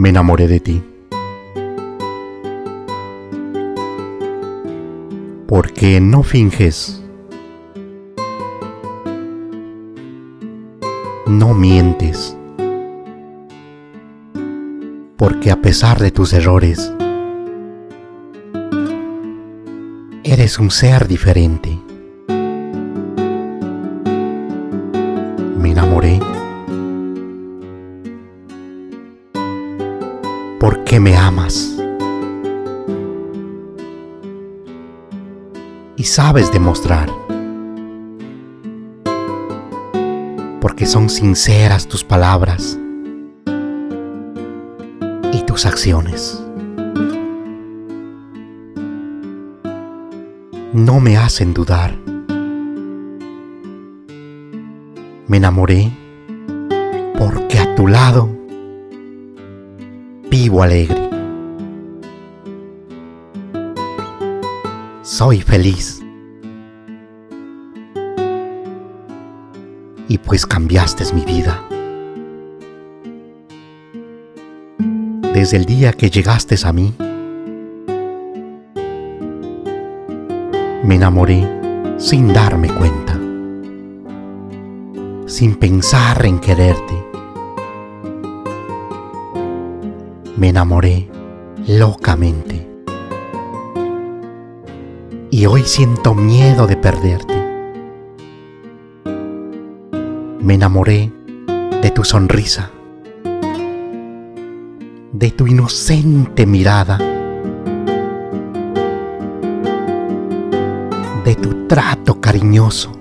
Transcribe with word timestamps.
Me 0.00 0.10
enamoré 0.10 0.46
de 0.46 0.60
ti. 0.60 0.80
Porque 5.48 6.00
no 6.00 6.22
finges. 6.22 7.02
No 11.26 11.52
mientes. 11.52 12.36
Porque 15.16 15.50
a 15.50 15.60
pesar 15.60 15.98
de 15.98 16.12
tus 16.12 16.32
errores, 16.32 16.92
eres 20.22 20.60
un 20.60 20.70
ser 20.70 21.08
diferente. 21.08 21.76
Porque 30.60 30.98
me 30.98 31.16
amas 31.16 31.76
y 35.96 36.04
sabes 36.04 36.52
demostrar 36.52 37.08
porque 40.60 40.86
son 40.86 41.08
sinceras 41.08 41.86
tus 41.86 42.02
palabras 42.02 42.78
y 45.32 45.42
tus 45.42 45.66
acciones. 45.66 46.42
No 50.72 51.00
me 51.00 51.16
hacen 51.16 51.54
dudar. 51.54 51.96
Me 55.28 55.36
enamoré 55.36 55.92
porque 57.18 57.58
a 57.58 57.74
tu 57.74 57.86
lado 57.86 58.37
vivo 60.42 60.62
alegre. 60.62 61.10
Soy 65.02 65.40
feliz. 65.40 66.00
Y 70.06 70.18
pues 70.18 70.46
cambiaste 70.46 71.12
mi 71.12 71.24
vida. 71.24 71.60
Desde 75.34 75.56
el 75.56 75.64
día 75.64 75.92
que 75.92 76.08
llegaste 76.08 76.54
a 76.64 76.72
mí, 76.72 76.94
me 80.84 80.94
enamoré 80.94 81.40
sin 81.96 82.32
darme 82.32 82.68
cuenta, 82.68 83.14
sin 85.26 85.56
pensar 85.56 86.24
en 86.24 86.38
quererte 86.38 87.07
me 90.38 90.50
enamoré 90.50 91.08
locamente. 91.66 92.64
Y 95.30 95.46
hoy 95.46 95.62
siento 95.62 96.14
miedo 96.14 96.68
de 96.68 96.76
perderte. 96.76 97.34
Me 100.40 100.54
enamoré 100.54 101.12
de 101.82 101.90
tu 101.90 102.04
sonrisa, 102.04 102.70
de 105.12 105.30
tu 105.32 105.48
inocente 105.48 106.46
mirada, 106.46 106.98
de 111.24 111.34
tu 111.34 111.66
trato 111.66 112.20
cariñoso, 112.20 112.92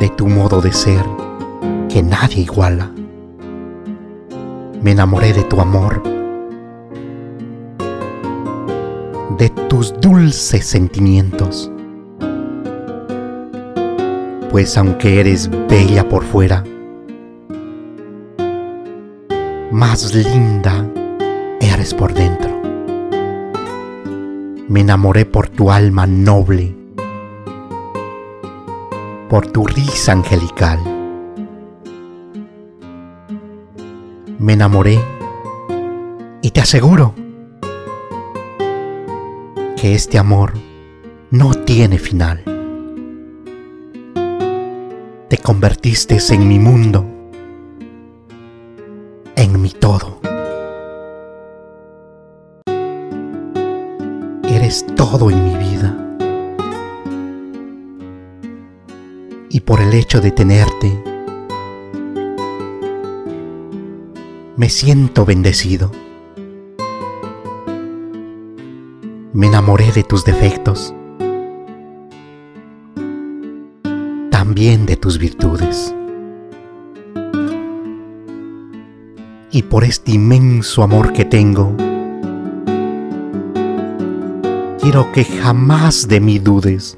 de 0.00 0.08
tu 0.16 0.26
modo 0.26 0.60
de 0.60 0.72
ser 0.72 1.04
que 1.88 2.02
nadie 2.02 2.42
iguala 2.42 2.90
me 4.82 4.90
enamoré 4.90 5.32
de 5.32 5.44
tu 5.44 5.60
amor, 5.60 6.02
de 9.38 9.48
tus 9.68 9.94
dulces 10.00 10.66
sentimientos. 10.66 11.70
Pues 14.50 14.76
aunque 14.76 15.20
eres 15.20 15.48
bella 15.68 16.08
por 16.08 16.24
fuera, 16.24 16.64
más 19.70 20.14
linda 20.14 20.86
eres 21.60 21.94
por 21.94 22.12
dentro. 22.12 22.50
Me 24.68 24.80
enamoré 24.80 25.24
por 25.24 25.48
tu 25.48 25.70
alma 25.70 26.06
noble, 26.06 26.74
por 29.28 29.46
tu 29.46 29.64
risa 29.64 30.12
angelical 30.12 30.91
me 34.42 34.54
enamoré 34.54 35.00
y 36.42 36.50
te 36.50 36.60
aseguro 36.60 37.14
que 39.76 39.94
este 39.94 40.18
amor 40.18 40.54
no 41.30 41.54
tiene 41.54 41.98
final. 41.98 42.42
Te 45.28 45.38
convertiste 45.38 46.18
en 46.30 46.48
mi 46.48 46.58
mundo, 46.58 47.06
en 49.36 49.62
mi 49.62 49.70
todo. 49.70 50.20
Eres 54.48 54.84
todo 54.96 55.30
en 55.30 55.44
mi 55.44 55.56
vida. 55.56 55.96
Y 59.50 59.60
por 59.60 59.80
el 59.80 59.94
hecho 59.94 60.20
de 60.20 60.32
tenerte, 60.32 61.11
me 64.62 64.68
siento 64.68 65.24
bendecido. 65.24 65.90
Me 69.32 69.48
enamoré 69.48 69.90
de 69.90 70.04
tus 70.04 70.24
defectos, 70.24 70.94
también 74.30 74.86
de 74.86 74.96
tus 74.96 75.18
virtudes. 75.18 75.92
Y 79.50 79.62
por 79.64 79.82
este 79.82 80.12
inmenso 80.12 80.84
amor 80.84 81.12
que 81.12 81.24
tengo, 81.24 81.74
quiero 84.80 85.10
que 85.10 85.24
jamás 85.24 86.06
de 86.06 86.20
mí 86.20 86.38
dudes. 86.38 86.96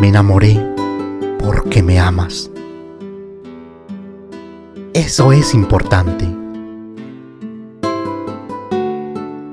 Me 0.00 0.06
enamoré 0.06 0.56
porque 1.40 1.82
me 1.82 1.98
amas. 1.98 2.48
Eso 4.98 5.30
es 5.30 5.54
importante. 5.54 6.26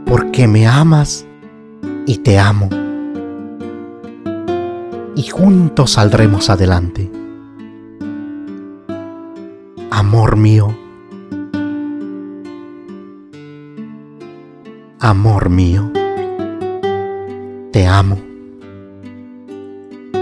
Porque 0.08 0.48
me 0.48 0.66
amas 0.66 1.24
y 2.08 2.18
te 2.18 2.40
amo. 2.40 2.68
Y 5.16 5.28
juntos 5.28 5.92
saldremos 5.92 6.50
adelante. 6.50 7.12
Amor 9.92 10.36
mío. 10.36 10.76
Amor 15.00 15.50
mío. 15.50 15.92
Te 17.72 17.86
amo. 17.86 18.18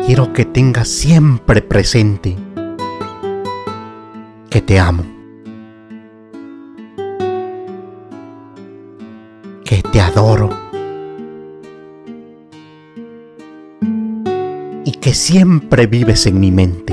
Quiero 0.05 0.33
que 0.33 0.43
tengas 0.43 0.89
siempre 0.89 1.61
presente 1.61 2.35
que 4.49 4.61
te 4.61 4.77
amo. 4.77 5.12
Que 9.73 9.81
te 9.81 9.99
adoro. 9.99 10.51
Y 14.85 14.91
que 15.01 15.15
siempre 15.15 15.87
vives 15.87 16.27
en 16.27 16.39
mi 16.39 16.51
mente. 16.51 16.92